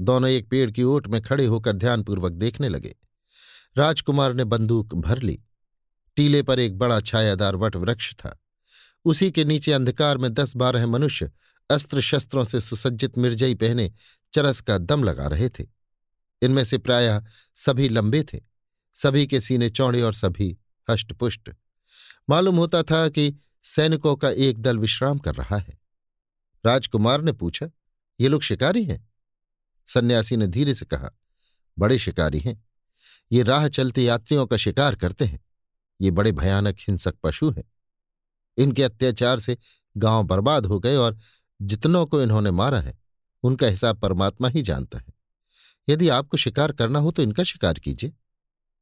दोनों 0.00 0.30
एक 0.30 0.48
पेड़ 0.48 0.70
की 0.70 0.82
ओट 0.82 1.06
में 1.06 1.22
खड़े 1.22 1.46
होकर 1.46 1.72
ध्यानपूर्वक 1.72 2.32
देखने 2.32 2.68
लगे। 2.68 2.96
राजकुमार 3.76 4.34
ने 4.34 4.44
बंदूक 4.44 4.94
भर 4.94 5.22
ली। 5.22 5.38
टीले 6.16 6.42
पर 6.42 6.58
एक 6.58 6.78
बड़ा 6.78 7.00
छायादार 7.00 7.56
वट 7.56 7.76
वृक्ष 7.76 8.14
था। 8.14 8.39
उसी 9.04 9.30
के 9.30 9.44
नीचे 9.44 9.72
अंधकार 9.72 10.18
में 10.18 10.32
दस 10.34 10.56
बारह 10.56 10.86
मनुष्य 10.86 11.30
अस्त्र 11.70 12.00
शस्त्रों 12.00 12.44
से 12.44 12.60
सुसज्जित 12.60 13.18
मिर्जई 13.18 13.54
पहने 13.54 13.92
चरस 14.32 14.60
का 14.60 14.78
दम 14.78 15.04
लगा 15.04 15.26
रहे 15.26 15.48
थे। 15.48 15.66
इनमें 16.42 16.64
से 16.64 16.78
प्रायः 16.78 17.24
सभी 17.56 17.88
लंबे 17.88 18.22
थे, 18.22 18.40
सभी 18.94 19.26
के 19.26 19.40
सीने 19.40 19.70
चौड़े 19.70 20.02
और 20.02 20.12
सभी 20.12 20.58
हष्टपुष्ट। 20.90 21.50
मालूम 22.30 22.56
होता 22.56 22.82
था 22.82 23.08
कि 23.08 23.34
सैनिकों 23.62 24.16
का 24.16 24.30
एक 24.30 24.58
दल 24.58 24.78
विश्राम 24.78 25.18
कर 25.18 25.34
रहा 25.34 25.56
है। 25.56 25.78
राजकुमार 26.66 27.22
ने 27.22 27.32
पूछा, 27.32 27.66
ये 28.20 28.28
लोग 28.28 28.42
शिकारी 28.42 28.84
हैं? 28.84 29.08
सन्यासी 29.86 30.36
ने 30.36 30.46
धीरे 30.46 30.74
से 30.74 30.84
कहा, 30.84 31.10
बड़े 31.78 31.98
शिकारी 31.98 32.38
हैं। 32.38 32.64
ये 33.32 33.42
राह 33.42 33.68
चलते 33.68 34.02
यात्रियों 34.02 34.46
का 34.46 34.56
शिकार 34.56 34.94
करते 34.94 35.24
हैं। 35.24 35.40
ये 36.00 36.10
बड़े 36.10 36.32
भयानक 36.32 36.76
हिंसक 36.80 37.14
पशु 37.22 37.50
हैं। 37.50 37.64
इनके 38.60 38.82
अत्याचार 38.82 39.38
से 39.38 39.56
गाँव 39.96 40.22
बर्बाद 40.22 40.66
हो 40.66 40.80
गए 40.80 40.96
और 40.96 41.18
जितनों 41.62 42.06
को 42.06 42.22
इन्होंने 42.22 42.50
मारा 42.50 42.80
है, 42.80 42.98
उनका 43.42 43.66
हिसाब 43.66 43.98
परमात्मा 43.98 44.48
ही 44.48 44.62
जानता 44.62 44.98
है। 44.98 45.14
यदि 45.88 46.08
आपको 46.08 46.36
शिकार 46.36 46.72
करना 46.72 46.98
हो 46.98 47.10
तो 47.10 47.22
इनका 47.22 47.42
शिकार 47.42 47.74
कीजिए। 47.74 48.12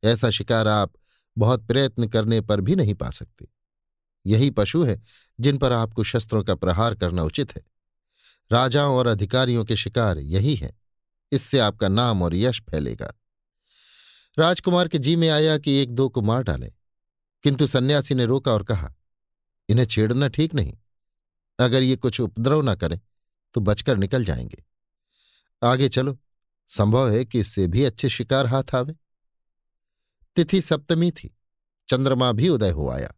ऐसा 0.05 0.31
शिकार 0.31 0.69
आप 0.69 0.93
बहुत 1.39 1.67
प्रयत्न 1.67 2.09
करने 2.09 2.41
पर 2.41 2.61
भी 2.61 2.75
नहीं 2.75 2.95
पा 2.95 3.11
सकते। 3.11 3.49
यही 4.27 4.51
पशु 4.51 4.83
है 4.83 5.03
जिन 5.41 5.59
पर 5.59 5.73
आपको 5.73 6.05
शस्त्रों 6.05 6.45
का 6.45 6.55
प्रहार 6.55 6.95
करना 6.95 7.23
उचित 7.23 7.57
है। 7.57 7.63
राजाओं 8.53 8.97
और 8.97 9.07
अधिकारियों 9.07 9.65
के 9.65 9.77
शिकार 9.77 10.19
यही 10.19 10.55
है। 10.55 10.79
इससे 11.33 11.59
आपका 11.59 11.89
नाम 11.89 12.23
और 12.23 12.35
यश 12.35 12.63
फैलेगा। 12.71 13.13
राजकुमार 14.39 14.89
के 14.89 14.99
जी 14.99 15.17
में 15.17 15.29
आया 15.29 15.59
कि 15.59 15.73
एक 15.73 15.91
दो 15.91 16.09
को 16.09 16.23
मार 16.23 16.43
डालें। 16.43 16.73
किंतु 17.43 17.67
सन्यासी 17.67 18.15
ने 18.15 18.25
रोका 18.25 18.53
और 18.53 18.63
कहा 18.65 18.95
इन्हें 19.69 19.87
छेड़ना 19.87 20.29
ठीक 20.29 20.55
नहीं। 20.55 20.77
अगर 21.59 21.83
ये 21.83 21.97
कुछ 21.97 22.21
उपद्रव 22.21 22.63
न 22.63 22.75
करें 22.75 23.01
तो 23.55 23.61
बचकर 23.61 23.97
निकल 23.97 24.25
जाएँगे। 24.25 24.65
आगे 25.63 25.89
चलो, 25.89 26.19
संभव 26.69 27.11
है 27.11 27.25
कि 27.25 27.41
इससे 27.41 27.67
भी 27.67 27.85
अच्छे 27.85 28.09
शिकार 28.09 28.47
हाथ 28.47 28.75
आवे। 28.75 28.95
तिथि 30.37 30.61
सप्तमी 30.63 31.11
थी, 31.11 31.37
चंद्रमा 31.89 32.33
भी 32.33 32.49
उदय 32.49 32.71
हो 32.71 32.89
आया। 32.91 33.13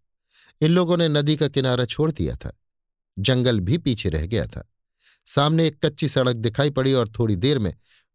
इन 0.61 0.71
लोगों 0.71 0.97
ने 0.97 1.09
नदी 1.09 1.37
का 1.37 1.49
किनारा 1.49 1.85
छोड़ 1.85 2.11
दिया 2.13 2.37
था। 2.37 2.53
जंगल 3.19 3.61
भी 3.61 3.79
पीछे 3.79 4.09
रह 4.09 4.27
गया 4.27 4.47
था। 4.47 4.67
सामने 5.27 5.67
एक 5.67 5.85
कच्ची 5.85 6.09
सड़क 6.09 6.37
दिखाई 6.37 6.71
पड़ी 6.71 6.93
और 6.93 7.09
थोड़ी 7.09 7.37
देर 7.37 7.59
में 7.59 7.75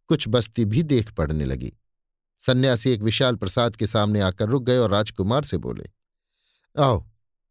कुछ 0.09 0.27
बस्ती 0.27 0.65
भी 0.65 0.83
देख 0.83 1.11
पड़ने 1.11 1.45
लगी। 1.45 1.71
सन्यासी 2.39 2.91
एक 2.91 3.01
विशाल 3.01 3.35
प्रसाद 3.35 3.75
के 3.75 3.87
सामने 3.87 4.21
आकर 4.21 4.49
रुक 4.49 4.63
गए 4.63 4.77
और 4.77 4.91
राजकुमार 4.91 5.43
से 5.43 5.57
बोले, 5.57 5.89
आओ 6.75 7.05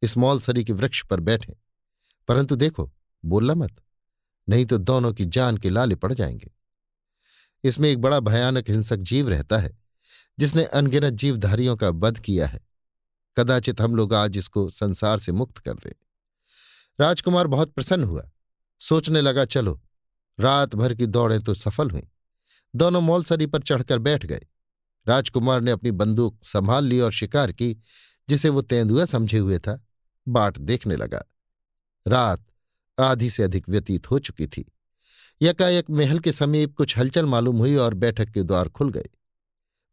इस 0.05 0.17
मौलसरी 0.17 0.65
के 0.65 0.73
वृक्ष 0.73 1.05
पर 1.05 1.21
बैठे। 1.21 1.57
परंतु 2.29 2.57
देखो, 2.57 2.93
बोलना 3.25 3.55
मत, 3.55 3.83
नहीं 4.49 4.67
तो 4.67 4.79
दोनों 4.79 5.13
की 5.13 5.25
जान 5.25 5.57
के 5.57 5.71
लाले 5.71 5.95
पड़ 5.95 6.13
जाएँगे। 6.13 6.51
इसमें 7.65 7.91
एक 7.91 8.01
बड़ा 8.01 8.21
भयानक 8.21 8.71
हिंसक 8.71 8.97
जीव 8.97 9.29
रहता 9.29 9.59
है, 9.59 9.79
जिसने 10.39 10.65
अनगिनत 10.65 11.13
जीवधारियों 11.13 11.77
का 11.77 11.89
वध 11.89 12.19
किया 12.19 12.47
है। 12.47 12.61
कदाचित 13.37 13.81
हम 13.81 13.95
लोग 13.95 14.15
आज 14.15 14.39
इसको 14.39 14.71
संसार 14.71 15.19
से 15.19 15.33
मुक्त 15.33 15.59
कर 15.59 15.75
दें। 15.75 15.93
राजकुमार 17.01 17.47
बहुत 17.47 17.73
प्रसन्न 17.73 18.05
हुआ, 18.05 18.31
सोचने 18.81 19.21
लगा, 19.21 19.45
चलो, 19.45 19.83
रात 20.41 20.75
भर 20.75 20.95
की 20.95 21.07
दौड़ें 21.07 21.41
तो 21.41 21.55
सफल 21.55 21.91
हुई। 21.91 22.03
दोनों 22.77 23.01
मौलसरी 23.01 23.47
पर 23.47 23.63
चढ़कर 23.63 23.99
बैठ 23.99 24.27
गए। 24.27 24.41
राजकुमार 25.09 25.61
ने 25.61 25.71
अपनी 25.71 25.91
बंदूक 25.91 26.45
संभाल 26.45 26.85
ली 26.85 27.01
और 27.01 27.13
शिकार 27.13 27.53
की, 27.53 27.77
जिसे 28.29 28.49
वो 28.49 28.63
तेंदुआ 28.63 29.05
समझे 29.05 29.39
हुए 29.39 29.59
था। 29.59 29.84
बाट 30.29 30.59
देखने 30.59 30.97
लगा। 30.97 31.23
रात 32.09 32.45
आधी 33.01 33.31
से 33.31 33.43
अधिक 33.43 33.69
व्यतीत 33.69 34.11
हो 34.11 34.19
चुकी 34.19 34.47
थी। 34.47 34.73
यकायक 35.43 35.91
महल 35.91 36.19
के 36.19 36.33
समीप 36.33 36.77
कुछ 36.77 36.99
हलचल 36.99 37.27
मालूम 37.27 37.57
हुई 37.57 37.75
और 37.75 37.95
बैठक 37.95 38.29
के 38.31 38.43
द्वार 38.43 38.69
खुल 38.69 38.91
गए। 38.91 39.09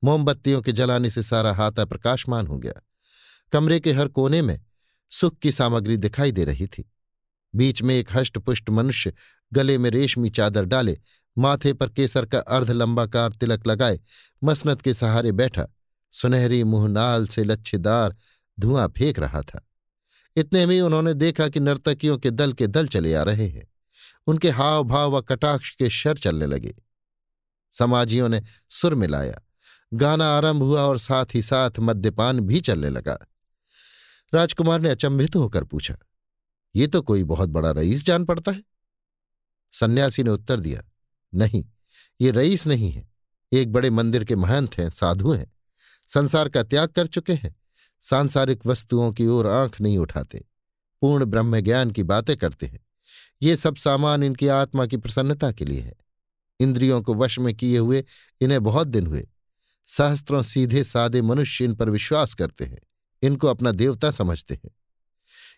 मोमबत्तियों 0.03 0.61
के 0.61 0.71
जलाने 0.71 1.09
से 1.09 1.23
सारा 1.23 1.53
हाथा 1.53 1.85
प्रकाशमान 1.85 2.47
हो 2.47 2.57
गया। 2.57 2.73
कमरे 3.51 3.79
के 3.79 3.91
हर 3.91 4.07
कोने 4.07 4.41
में 4.41 4.61
सुख 5.09 5.37
की 5.37 5.51
सामग्री 5.51 5.97
दिखाई 5.97 6.31
दे 6.31 6.43
रही 6.43 6.67
थी। 6.67 6.91
बीच 7.55 7.81
में 7.81 7.95
एक 7.95 8.09
हष्टपुष्ट 8.11 8.69
मनुष्य 8.69 9.13
गले 9.53 9.77
में 9.77 9.89
रेशमी 9.89 10.29
चादर 10.29 10.65
डाले, 10.65 10.97
माथे 11.37 11.73
पर 11.73 11.89
केसर 11.89 12.25
का 12.25 12.39
अर्ध 12.39 12.71
लंबाकार 12.71 13.31
तिलक 13.31 13.67
लगाए 13.67 13.99
मसनत 14.43 14.81
के 14.81 14.93
सहारे 14.93 15.31
बैठा, 15.31 15.67
सुनहरी 16.11 16.63
मुंहनाल 16.63 17.27
से 17.27 17.43
लच्छेदार 17.43 18.15
धुआँ 18.59 18.87
फेंक 18.87 19.19
रहा 19.19 19.41
था। 19.41 19.67
इतने 20.35 20.65
में 20.65 20.79
उन्होंने 20.81 21.13
देखा 21.13 21.47
कि 21.49 21.59
नर्तकियों 21.59 22.17
के 22.17 22.31
दल 22.31 22.53
के 22.53 22.67
दल 22.67 22.87
चले 22.87 23.13
आ 23.13 23.23
रहे 23.23 23.47
हैं। 23.47 23.67
उनके 24.27 24.49
हाव 24.49 24.83
भाव 24.83 25.15
व 25.15 25.21
कटाक्ष 25.21 25.75
के 25.75 25.89
शर 25.89 26.17
चलने 26.17 26.45
लगे। 26.45 26.75
समाजियों 27.73 28.29
ने 28.29 28.41
सुर 28.69 28.95
मिलाया। 28.95 29.41
गाना 29.93 30.25
आरंभ 30.27 30.63
हुआ 30.63 30.81
और 30.81 30.97
साथ 30.97 31.25
ही 31.35 31.41
साथ 31.41 31.79
मद्यपान 31.79 32.39
भी 32.39 32.61
चलने 32.61 32.89
लगा। 32.89 33.17
राजकुमार 34.33 34.81
ने 34.81 34.89
अचंभित 34.89 35.35
होकर 35.35 35.63
पूछा, 35.63 35.95
ये 36.75 36.87
तो 36.87 37.01
कोई 37.01 37.23
बहुत 37.23 37.49
बड़ा 37.49 37.71
रईस 37.71 38.05
जान 38.05 38.25
पड़ता 38.25 38.51
है? 38.51 38.63
सन्यासी 39.73 40.23
ने 40.23 40.29
उत्तर 40.29 40.59
दिया, 40.59 40.83
नहीं, 41.33 41.65
ये 42.21 42.31
रईस 42.31 42.67
नहीं 42.67 42.91
है। 42.91 43.09
एक 43.51 43.71
बड़े 43.71 43.89
मंदिर 43.89 44.23
के 44.23 44.35
महंत 44.35 44.77
हैं, 44.77 44.89
साधु 44.89 45.31
हैं। 45.33 45.51
संसार 46.07 46.49
का 46.49 46.63
त्याग 46.63 46.89
कर 46.89 47.07
चुके 47.07 47.33
हैं। 47.33 47.55
सांसारिक 48.01 48.65
वस्तुओं 48.65 49.11
की 49.13 49.25
ओर 49.25 49.47
आँख 49.47 49.81
नहीं 49.81 49.97
उठाते, 49.97 50.45
पूर्ण 51.01 51.25
ब्रह्म 51.25 51.59
ज्ञान 51.59 51.91
की 51.91 52.03
बातें 52.03 52.37
करते 52.37 52.65
हैं। 52.65 52.79
ये 53.41 53.55
सब 53.55 53.75
सामान 53.75 54.23
इनकी 54.23 54.47
आत्मा 54.47 54.85
की 54.85 54.97
प्रसन्नता 54.97 55.51
के 55.51 55.65
लिए 55.65 55.81
है। 55.81 55.95
इंद्रियों 56.59 57.01
को 57.01 57.15
वश 57.15 57.39
में 57.39 57.53
किए 57.55 57.77
हुए 57.77 58.03
इन्हें 58.41 58.63
बहुत 58.63 58.87
दिन 58.87 59.07
हुए। 59.07 59.27
सहस्त्रों 59.87 60.43
सीधे 60.43 60.83
सादे 60.83 61.21
मनुष्य 61.21 61.65
इन 61.65 61.75
पर 61.75 61.89
विश्वास 61.89 62.33
करते 62.33 62.65
हैं, 62.65 62.79
इनको 63.23 63.47
अपना 63.47 63.71
देवता 63.71 64.11
समझते 64.11 64.53
हैं। 64.53 64.71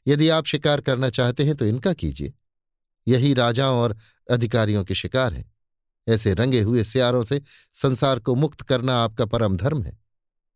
यदि 0.07 0.29
आप 0.29 0.45
शिकार 0.45 0.81
करना 0.81 1.09
चाहते 1.09 1.43
हैं 1.43 1.55
तो 1.55 1.65
इनका 1.65 1.93
कीजिए। 1.93 2.33
यही 3.07 3.33
राजाओं 3.33 3.79
और 3.79 3.97
अधिकारियों 4.31 4.83
के 4.83 4.95
शिकार 4.95 5.33
हैं। 5.33 5.51
ऐसे 6.07 6.33
रंगे 6.33 6.61
हुए 6.61 6.83
सियारों 6.83 7.23
से 7.23 7.41
संसार 7.73 8.19
को 8.19 8.35
मुक्त 8.35 8.61
करना 8.61 8.95
आपका 8.95 9.25
परम 9.25 9.57
धर्म 9.57 9.83
है। 9.83 10.02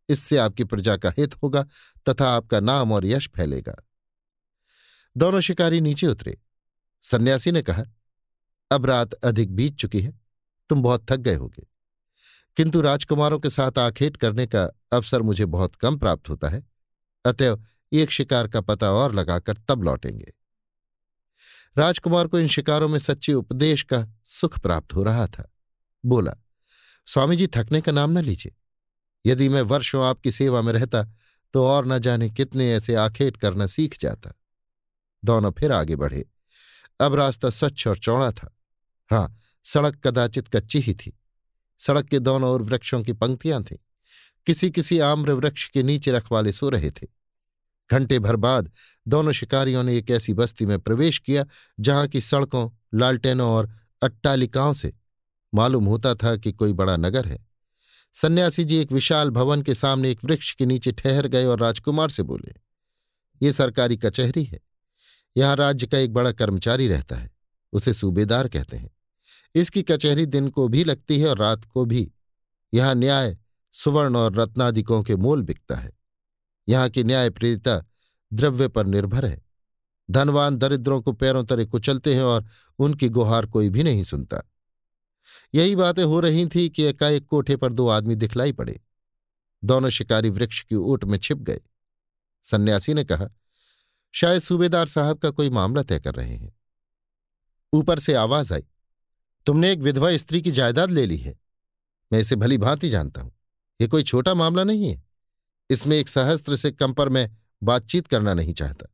इससे 0.08 0.36
आपकी 0.36 0.64
प्रजा 0.64 0.96
का 0.96 1.12
हित 1.18 1.34
होगा 1.34 1.66
तथा 2.08 2.28
आपका 2.28 2.60
नाम 2.60 2.92
और 2.92 3.06
यश 3.06 3.28
फैलेगा। 3.36 3.76
दोनों 5.16 5.40
शिकारी 5.40 5.80
नीचे 5.80 6.06
उतरे। 6.06 6.40
सन्यासी 7.02 7.52
ने 7.52 7.62
कहा, 7.62 7.84
अब 8.70 8.86
रात 8.86 9.12
अधिक 9.12 9.52
बीत 9.52 9.76
चुकी 9.76 10.00
है, 10.00 10.20
तुम 10.68 10.82
बहुत 10.82 11.06
थक 11.10 11.16
गए 11.16 11.34
होगे। 11.34 11.66
किंतु 12.56 12.80
राजकुमारों 12.80 13.38
के 13.38 13.50
साथ 13.50 13.78
आखेट 13.78 14.16
करने 14.16 14.46
का 14.46 14.64
अवसर 14.92 15.22
मुझे 15.22 15.46
बहुत 15.46 15.74
कम 15.74 15.98
प्राप्त 15.98 16.28
होता 16.28 16.48
है, 16.48 16.66
अतएव 17.24 17.64
एक 17.92 18.10
शिकार 18.10 18.48
का 18.48 18.60
पता 18.60 18.90
और 18.90 19.14
लगाकर 19.14 19.56
तब 19.68 19.82
लौटेंगे। 19.82 20.32
राजकुमार 21.78 22.26
को 22.26 22.38
इन 22.38 22.48
शिकारों 22.48 22.88
में 22.88 22.98
सच्चे 22.98 23.32
उपदेश 23.34 23.82
का 23.82 24.08
सुख 24.24 24.58
प्राप्त 24.58 24.94
हो 24.94 25.02
रहा 25.02 25.26
था। 25.26 25.52
बोला, 26.04 26.34
स्वामी 27.06 27.36
जी, 27.36 27.46
थकने 27.46 27.80
का 27.80 27.92
नाम 27.92 28.18
न 28.18 28.18
लीजिए। 28.18 28.54
यदि 29.26 29.48
मैं 29.48 29.62
वर्षों 29.62 30.04
आपकी 30.04 30.32
सेवा 30.32 30.62
में 30.62 30.72
रहता 30.72 31.08
तो 31.52 31.64
और 31.64 31.86
न 31.86 31.98
जाने 31.98 32.30
कितने 32.30 32.74
ऐसे 32.74 32.94
आखेट 32.94 33.36
करना 33.36 33.66
सीख 33.66 34.00
जाता। 34.00 34.30
दोनों 35.24 35.52
फिर 35.52 35.72
आगे 35.72 35.96
बढ़े। 35.96 36.30
अब 37.00 37.14
रास्ता 37.14 37.50
स्वच्छ 37.50 37.86
और 37.86 37.98
चौड़ा 37.98 38.32
था। 38.32 38.56
हाँ 39.10 39.36
सड़क 39.64 40.06
कदाचित 40.06 40.48
कच्ची 40.48 40.80
ही 40.80 40.94
थी। 40.94 41.18
सड़क 41.78 42.04
के 42.04 42.18
दोनों 42.18 42.50
ओर 42.50 42.62
वृक्षों 42.62 43.02
की 43.02 43.12
पंक्तियाँ 43.12 43.62
थीं। 43.62 43.76
किसी 44.46 44.70
किसी 44.70 44.98
आम्र 44.98 45.32
वृक्ष 45.32 45.68
के 45.68 45.82
नीचे 45.82 46.10
रखवाले 46.10 46.52
सो 46.52 46.68
रहे 46.68 46.90
थे। 46.90 47.06
घंटे 47.90 48.18
भर 48.18 48.36
बाद 48.36 48.72
दोनों 49.08 49.32
शिकारियों 49.32 49.82
ने 49.82 49.98
एक 49.98 50.10
ऐसी 50.10 50.34
बस्ती 50.34 50.66
में 50.66 50.78
प्रवेश 50.78 51.18
किया, 51.18 51.44
जहाँ 51.80 52.06
की 52.06 52.20
सड़कों, 52.20 52.70
लालटेनों 52.94 53.50
और 53.50 53.70
अट्टालिकाओं 54.02 54.72
से 54.72 54.92
मालूम 55.54 55.84
होता 55.84 56.14
था 56.14 56.36
कि 56.36 56.52
कोई 56.52 56.72
बड़ा 56.72 56.96
नगर 56.96 57.28
है। 57.28 57.47
सन्यासी 58.14 58.64
जी 58.64 58.76
एक 58.76 58.92
विशाल 58.92 59.30
भवन 59.30 59.62
के 59.62 59.74
सामने 59.74 60.10
एक 60.10 60.24
वृक्ष 60.24 60.52
के 60.52 60.66
नीचे 60.66 60.92
ठहर 60.92 61.26
गए 61.26 61.44
और 61.44 61.60
राजकुमार 61.60 62.10
से 62.10 62.22
बोले, 62.22 62.54
ये 63.40 63.52
सरकारी 63.52 63.96
कचहरी 63.96 64.44
है। 64.44 64.60
यहाँ 65.36 65.56
राज्य 65.56 65.86
का 65.86 65.98
एक 65.98 66.12
बड़ा 66.12 66.32
कर्मचारी 66.32 66.88
रहता 66.88 67.16
है, 67.16 67.30
उसे 67.72 67.92
सूबेदार 67.92 68.48
कहते 68.48 68.76
हैं। 68.76 68.90
इसकी 69.54 69.82
कचहरी 69.82 70.26
दिन 70.26 70.48
को 70.48 70.68
भी 70.68 70.84
लगती 70.84 71.20
है 71.20 71.28
और 71.28 71.38
रात 71.38 71.64
को 71.64 71.84
भी। 71.84 72.10
यहाँ 72.72 72.94
न्याय, 72.94 73.36
सुवर्ण 73.74 74.16
और 74.16 74.34
रत्नादिकों 74.34 75.02
के 75.02 75.16
मोल 75.16 75.42
बिकता 75.42 75.76
है। 75.76 75.92
यहाँ 76.68 76.88
की 76.88 77.04
न्याय 77.04 77.30
प्रेरिता 77.30 77.82
द्रव्य 78.32 78.68
पर 78.68 78.86
निर्भर 78.86 79.26
है। 79.26 79.42
धनवान 80.08 80.56
दरिद्रों 80.56 81.00
को 81.02 81.12
पैरों 81.12 81.44
तरे 81.44 81.64
कुचलते 81.64 82.14
हैं 82.14 82.22
और 82.22 82.46
उनकी 82.78 83.08
गुहार 83.08 83.46
कोई 83.46 83.68
भी 83.70 83.82
नहीं 83.82 84.04
सुनता। 84.04 84.42
यही 85.54 85.76
बातें 85.76 86.04
हो 86.04 86.20
रही 86.20 86.46
थी 86.46 86.68
कि 86.68 86.82
एकाएक 86.82 87.26
कोठे 87.26 87.56
पर 87.56 87.72
दो 87.72 87.88
आदमी 87.88 88.14
दिखलाई 88.14 88.52
पड़े। 88.52 88.80
दोनों 89.64 89.90
शिकारी 89.90 90.30
वृक्ष 90.30 90.62
की 90.62 90.74
ओट 90.74 91.04
में 91.04 91.18
छिप 91.18 91.38
गए। 91.38 91.60
सन्यासी 92.44 92.94
ने 92.94 93.04
कहा, 93.04 93.28
शायद 94.14 94.40
सूबेदार 94.40 94.86
साहब 94.86 95.18
का 95.18 95.30
कोई 95.30 95.50
मामला 95.50 95.82
तय 95.82 96.00
कर 96.00 96.14
रहे 96.14 96.36
हैं। 96.36 96.56
ऊपर 97.72 97.98
से 97.98 98.14
आवाज़ 98.14 98.54
आई, 98.54 98.64
तुमने 99.46 99.72
एक 99.72 99.78
विधवा 99.78 100.16
स्त्री 100.16 100.42
की 100.42 100.50
जायदाद 100.50 100.90
ले 100.90 101.06
ली 101.06 101.16
है। 101.16 101.38
मैं 102.12 102.20
इसे 102.20 102.36
भली 102.36 102.58
भांति 102.58 102.88
जानता 102.88 103.20
हूँ। 103.20 103.32
यह 103.80 103.88
कोई 103.88 104.02
छोटा 104.02 104.34
मामला 104.34 104.64
नहीं 104.64 104.88
है। 104.88 105.02
इसमें 105.70 105.96
एक 105.96 106.08
सहस्त्र 106.08 106.56
से 106.56 106.70
कम 106.70 106.92
पर 106.92 107.08
मैं 107.08 107.30
बातचीत 107.62 108.06
करना 108.06 108.34
नहीं 108.34 108.52
चाहता। 108.52 108.86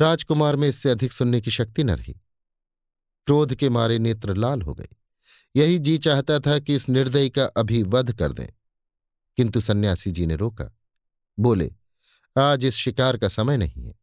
राजकुमार 0.00 0.56
में 0.56 0.68
इससे 0.68 0.90
अधिक 0.90 1.12
सुनने 1.12 1.40
की 1.40 1.50
शक्ति 1.50 1.84
न 1.84 1.90
रही। 1.90 2.20
क्रोध 3.28 3.54
के 3.54 3.68
मारे 3.68 3.98
नेत्र 3.98 4.34
लाल 4.34 4.62
हो 4.62 4.74
गए। 4.74 4.88
यही 5.56 5.78
जी 5.78 5.98
चाहता 5.98 6.40
था 6.40 6.58
कि 6.58 6.74
इस 6.74 6.88
निर्दयी 6.88 7.30
का 7.30 7.44
अभी 7.44 7.82
वध 7.82 8.12
कर 8.12 8.32
दें। 8.32 8.48
किंतु 9.36 9.60
सन्यासी 9.60 10.10
जी 10.10 10.26
ने 10.26 10.36
रोका। 10.36 10.78
बोले, 11.38 11.72
आज 12.38 12.64
इस 12.64 12.74
शिकार 12.74 13.16
का 13.16 13.28
समय 13.28 13.56
नहीं 13.56 13.86
है। 13.86 13.94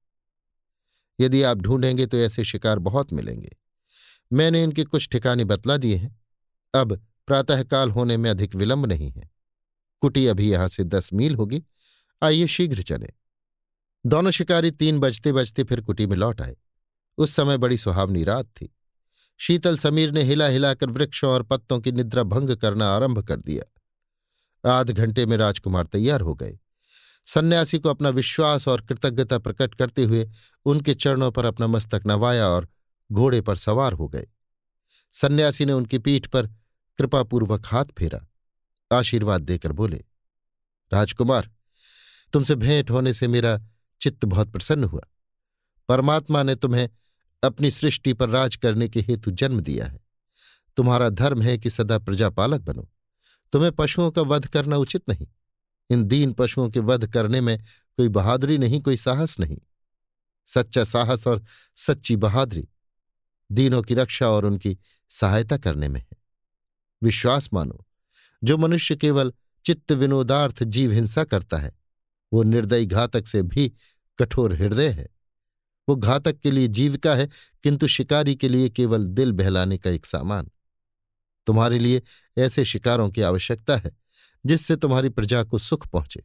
यदि 1.20 1.44
आप 1.44 1.58
ढूंढेंगे 1.58 2.06
तो 2.06 2.18
ऐसे 2.18 2.44
शिकार 2.44 2.80
बहुत 2.80 3.14
मिलेंगे। 3.14 3.58
मैंने 4.34 4.64
इनके 4.64 4.84
कुछ 4.84 5.10
ठिकाने 5.10 5.46
बतला 5.46 5.78
दिए 5.78 5.96
हैं। 5.96 6.26
अब 6.76 7.08
प्रातःकाल 7.28 7.92
होने 7.92 8.18
में 8.18 8.30
अधिक 8.30 8.56
विलंब 8.56 8.86
नहीं 8.86 9.12
है। 9.12 9.30
कुटी 10.00 10.28
अभी 10.28 10.52
यहाँ 10.52 10.68
से 10.68 10.84
दस 10.84 11.14
मील 11.14 11.36
होगी। 11.36 11.64
आइए 12.24 12.48
शीघ्र 12.48 12.84
चले। 12.84 13.10
दोनों 14.06 14.32
शिकारी 14.32 14.72
तीन 14.72 15.00
बजते 15.00 15.32
बजते 15.32 15.64
फिर 15.64 15.82
कुटी 15.82 16.06
में 16.06 16.18
लौट 16.18 16.42
आए। 16.42 16.58
उस 17.18 17.36
समय 17.36 17.58
बड़ी 17.58 17.78
सुहावनी 17.78 18.24
रात 18.24 18.46
थी। 18.46 18.72
शीतल 19.38 19.78
समीर 19.78 20.12
ने 20.12 20.24
हिला 20.24 20.48
हिलाकर 20.48 20.90
वृक्षों 20.90 21.32
और 21.32 21.44
पत्तों 21.44 21.80
की 21.80 21.92
निद्रा 21.92 22.24
भंग 22.24 22.56
करना 22.56 22.88
आरंभ 22.96 23.20
कर 23.20 23.36
दिया। 23.36 23.64
आध 24.80 24.92
घंटे 24.92 25.26
में 25.26 25.38
राजकुमार 25.38 25.86
तैयार 25.86 26.22
हो 26.22 26.36
गए। 26.36 26.60
सन्यासी 27.26 27.80
को 27.80 27.90
अपना 27.90 28.10
विश्वास 28.10 28.68
और 28.68 28.82
कृतज्ञता 28.82 29.38
प्रकट 29.38 29.76
करते 29.76 30.04
हुए 30.04 30.30
उनके 30.66 30.94
चरणों 30.94 31.32
पर 31.32 31.46
अपना 31.46 31.68
मस्तक 31.68 32.04
नवाया 32.06 32.48
और 32.48 32.68
घोड़े 33.12 33.42
पर 33.42 33.56
सवार 33.56 33.94
हो 33.94 34.08
गए। 34.08 34.28
सन्यासी 35.14 35.66
ने 35.66 35.74
उनकी 35.74 35.98
पीठ 35.98 36.28
पर 36.28 36.48
कृपापूर्वक 36.98 37.66
हाथ 37.66 37.86
फेरा। 37.86 38.28
आशीर्वाद 38.92 39.42
देकर 39.42 39.72
बोले, 39.72 40.06
राजकुमार, 40.94 41.50
तुमसे 42.34 42.56
भेंट 42.56 42.92
होने 42.92 43.14
से 43.14 43.28
मेरा 43.28 43.60
चित्त 44.02 44.26
बहुत 44.26 44.52
प्रसन्न 44.52 44.84
हुआ। 44.84 45.02
परमात्मा 45.90 46.44
ने 46.44 46.56
तुम्हें 46.56 46.90
अपनी 47.44 47.72
सृष्टि 47.72 48.14
पर 48.14 48.30
राज 48.30 48.56
करने 48.56 48.90
के 48.90 49.02
हेतु 49.02 49.32
जन्म 49.32 49.62
दिया 49.62 49.86
है। 49.86 50.00
तुम्हारा 50.78 51.10
धर्म 51.10 51.42
है 51.42 51.58
कि 51.58 51.70
सदा 51.70 52.00
प्रजापालक 52.00 52.62
बनो। 52.62 52.92
तुम्हें 53.54 53.72
पशुओं 53.72 54.12
का 54.12 54.22
वध 54.22 54.48
करना 54.48 54.78
उचित 54.78 55.04
नहीं। 55.10 55.28
इन 55.90 56.04
दीन 56.04 56.34
पशुओं 56.34 56.70
के 56.70 56.80
वध 56.80 57.14
करने 57.14 57.42
में 57.42 57.60
कोई 57.98 58.08
बहादुरी 58.08 58.58
नहीं, 58.58 58.82
कोई 58.82 58.98
साहस 58.98 59.40
नहीं। 59.40 59.58
सच्चा 60.46 60.84
साहस 60.84 61.28
और 61.28 61.44
सच्ची 61.76 62.16
बहादुरी 62.16 62.68
दीनों 63.52 63.82
की 63.82 63.94
रक्षा 63.94 64.30
और 64.30 64.46
उनकी 64.46 64.78
सहायता 65.10 65.58
करने 65.58 65.88
में 65.88 66.00
है। 66.00 66.18
विश्वास 67.04 67.50
मानो, 67.54 67.88
जो 68.44 68.58
मनुष्य 68.58 68.96
केवल 68.96 69.34
चित्त 69.66 69.92
विनोदार्थ 69.92 70.64
जीव 70.64 70.92
हिंसा 70.92 71.24
करता 71.24 71.58
है, 71.58 71.72
वो 72.34 72.44
निर्दयी 72.44 72.86
घातक 72.86 73.28
से 73.28 73.44
भी 73.44 73.74
कठोर 74.20 74.54
हृदय 74.54 74.88
है। 74.88 75.15
वो 75.90 75.96
घातक 75.96 76.40
के 76.40 76.52
लिए 76.52 76.68
जीविका 76.68 77.16
है, 77.16 77.30
किंतु 77.64 77.88
शिकारी 77.88 78.36
के 78.36 78.50
लिए 78.50 78.70
केवल 78.70 79.06
दिल 79.06 79.32
बहलाने 79.32 79.78
का 79.78 79.90
एक 79.90 80.06
सामान। 80.06 80.50
तुम्हारे 81.46 81.80
लिए 81.80 82.02
ऐसे 82.38 82.66
शिकारों 82.66 83.10
की 83.10 83.22
आवश्यकता 83.22 83.78
है, 83.78 83.98
जिससे 84.46 84.76
तुम्हारी 84.76 85.10
प्रजा 85.10 85.44
को 85.44 85.58
सुख 85.58 85.88
पहुँचे। 85.88 86.24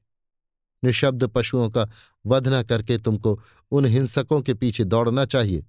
निशब्द 0.85 1.25
पशुओं 1.25 1.70
का 1.70 1.88
वध 2.27 2.49
न 2.49 2.62
करके 2.62 2.99
तुमको 2.99 3.42
उन 3.70 3.85
हिंसकों 3.85 4.42
के 4.42 4.55
पीछे 4.55 4.85
दौड़ना 4.85 5.25
चाहिए, 5.25 5.66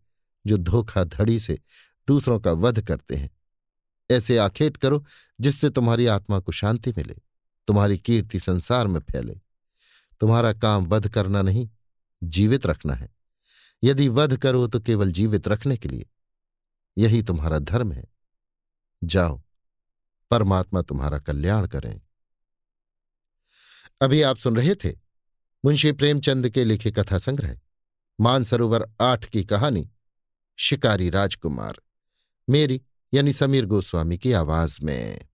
जो 0.47 0.58
धोखाधड़ी 0.58 1.39
से 1.39 1.60
दूसरों 2.08 2.39
का 2.39 2.51
वध 2.51 2.88
करते 2.88 3.15
हैं। 3.15 3.30
ऐसे 4.12 4.38
आखेट 4.38 4.77
करो, 4.77 5.06
जिससे 5.41 5.69
तुम्हारी 5.69 6.06
आत्मा 6.06 6.39
को 6.39 6.51
शांति 6.51 6.93
मिले, 6.97 7.15
तुम्हारी 7.67 7.97
कीर्ति 7.97 8.39
संसार 8.39 8.88
में 8.88 8.99
फैले। 8.99 9.41
तुम्हारा 10.19 10.54
काम 10.54 10.86
वध 10.86 11.08
करना 11.08 11.41
नहीं, 11.41 11.69
जीवित 12.23 12.65
रखना 12.65 12.93
है। 12.93 13.20
यदि 13.83 14.07
वध 14.07 14.37
करो 14.37 14.67
तो 14.67 14.79
केवल 14.79 15.11
जीवित 15.11 15.47
रखने 15.47 15.77
के 15.77 15.89
लिए। 15.89 16.09
यही 16.97 17.23
तुम्हारा 17.23 17.59
धर्म 17.59 17.91
है। 17.91 18.05
जाओ, 19.03 19.43
परमात्मा 20.31 20.81
तुम्हारा 20.81 21.19
कल्याण 21.19 21.67
करें। 21.67 22.01
अभी 24.01 24.21
आप 24.21 24.37
सुन 24.37 24.55
रहे 24.55 24.75
थे 24.75 24.93
मुंशी 25.65 25.91
प्रेमचंद 25.91 26.49
के 26.49 26.65
लिखे 26.65 26.91
कथा 26.91 27.17
संग्रह, 27.17 27.59
मानसरोवर 28.19 28.93
आठ 29.01 29.25
की 29.25 29.43
कहानी, 29.43 29.91
शिकारी 30.57 31.09
राजकुमार, 31.09 31.75
मेरी 32.49 32.81
यानी 33.13 33.33
समीर 33.33 33.65
गोस्वामी 33.65 34.17
की 34.17 34.31
आवाज़ 34.31 34.79
में। 34.81 35.30